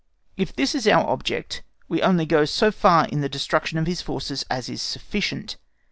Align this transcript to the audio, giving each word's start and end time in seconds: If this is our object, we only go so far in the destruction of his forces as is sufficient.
If 0.35 0.55
this 0.55 0.73
is 0.73 0.87
our 0.87 1.05
object, 1.07 1.61
we 1.87 2.01
only 2.01 2.25
go 2.25 2.43
so 2.45 2.71
far 2.71 3.07
in 3.09 3.21
the 3.21 3.29
destruction 3.29 3.77
of 3.77 3.85
his 3.85 4.01
forces 4.01 4.43
as 4.49 4.67
is 4.67 4.81
sufficient. 4.81 5.57